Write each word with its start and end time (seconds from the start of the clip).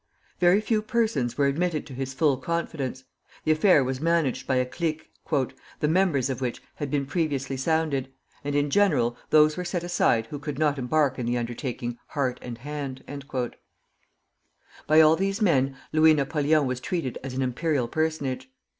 Very 0.39 0.61
few 0.61 0.81
persons 0.81 1.37
were 1.37 1.45
admitted 1.45 1.85
to 1.85 1.93
his 1.93 2.11
full 2.11 2.37
confidence; 2.37 3.03
the 3.43 3.51
affair 3.51 3.83
was 3.83 4.01
managed 4.01 4.47
by 4.47 4.55
a 4.55 4.65
clique, 4.65 5.11
"the 5.29 5.87
members 5.87 6.27
of 6.27 6.41
which 6.41 6.59
had 6.77 6.89
been 6.89 7.05
previously 7.05 7.55
sounded; 7.55 8.11
and 8.43 8.55
in 8.55 8.71
general 8.71 9.15
those 9.29 9.55
were 9.55 9.63
set 9.63 9.83
aside 9.83 10.25
who 10.31 10.39
could 10.39 10.57
not 10.57 10.79
embark 10.79 11.19
in 11.19 11.27
the 11.27 11.37
undertaking 11.37 11.99
heart 12.07 12.39
and 12.41 12.57
hand." 12.57 13.03
By 14.87 15.01
all 15.01 15.15
these 15.15 15.39
men 15.39 15.77
Louis 15.93 16.15
Napoleon 16.15 16.65
was 16.65 16.79
treated 16.79 17.19
as 17.23 17.35
an 17.35 17.43
imperial 17.43 17.87
personage. 17.87 18.49